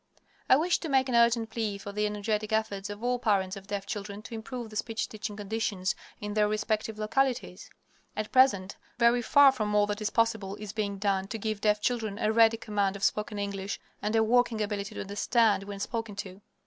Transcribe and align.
I 0.49 0.55
wish 0.55 0.79
to 0.79 0.89
make 0.89 1.09
an 1.09 1.15
urgent 1.15 1.51
plea 1.51 1.77
for 1.77 1.91
the 1.91 2.07
energetic 2.07 2.51
efforts 2.51 2.89
of 2.89 3.03
all 3.03 3.19
parents 3.19 3.55
of 3.55 3.67
deaf 3.67 3.85
children 3.85 4.23
to 4.23 4.33
improve 4.33 4.71
the 4.71 4.75
speech 4.75 5.07
teaching 5.07 5.35
conditions 5.37 5.93
in 6.19 6.33
their 6.33 6.47
respective 6.47 6.97
localities. 6.97 7.69
At 8.17 8.31
present, 8.31 8.77
very 8.97 9.21
far 9.21 9.51
from 9.51 9.75
all 9.75 9.85
that 9.85 10.01
is 10.01 10.09
possible 10.09 10.55
is 10.55 10.73
being 10.73 10.97
done 10.97 11.27
to 11.27 11.37
give 11.37 11.61
deaf 11.61 11.81
children 11.81 12.17
a 12.17 12.31
ready 12.31 12.57
command 12.57 12.95
of 12.95 13.03
spoken 13.03 13.37
English, 13.37 13.79
and 14.01 14.15
a 14.15 14.23
working 14.23 14.59
ability 14.59 14.95
to 14.95 15.01
understand 15.01 15.65
when 15.65 15.79
spoken 15.79 16.15
to. 16.15 16.41